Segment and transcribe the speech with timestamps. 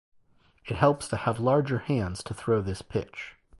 [0.65, 3.35] It helps to have larger hands to throw this pitch.